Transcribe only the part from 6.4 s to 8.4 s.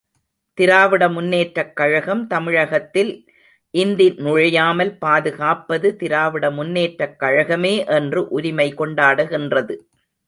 முன்னேற்றக் கழகமே என்று